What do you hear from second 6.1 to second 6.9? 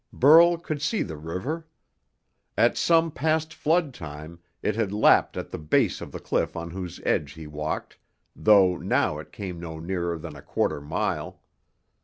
the cliff on